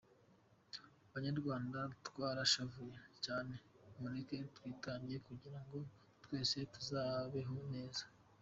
Banyarwanda 1.13 1.79
twarashavuye 2.07 2.97
cyane, 3.25 3.53
mureke 3.99 4.37
twitange 4.55 5.15
kugirango 5.27 5.75
twese 6.23 6.57
tuzabeho 6.73 7.55
neza. 7.73 8.03